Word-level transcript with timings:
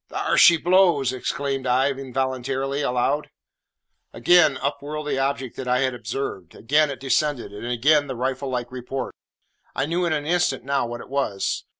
"There 0.09 0.35
she 0.35 0.57
blows!" 0.57 1.13
exclaimed 1.13 1.67
I, 1.67 1.91
involuntarily, 1.91 2.81
aloud. 2.81 3.29
Again 4.13 4.57
up 4.57 4.81
whirled 4.81 5.05
the 5.05 5.19
object 5.19 5.59
I 5.59 5.81
had 5.81 5.91
before 5.91 5.99
observed; 5.99 6.55
again 6.55 6.89
it 6.89 6.99
descended, 6.99 7.53
and 7.53 7.67
again 7.67 7.99
came 7.99 8.07
the 8.07 8.15
rifle 8.15 8.49
like 8.49 8.71
report 8.71 9.13
I 9.75 9.85
knew 9.85 10.05
in 10.07 10.11
an 10.13 10.25
instant 10.25 10.63
now 10.63 10.87
what 10.87 11.01
it 11.01 11.07
was. 11.07 11.65